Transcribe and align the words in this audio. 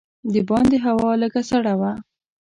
د 0.33 0.33
باندې 0.49 0.77
هوا 0.85 1.11
لږه 1.21 1.41
سړه 1.51 1.73
وه. 1.79 1.91